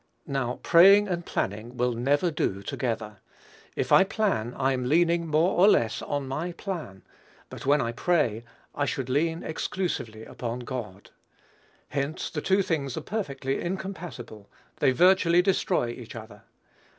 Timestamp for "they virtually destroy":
14.77-15.89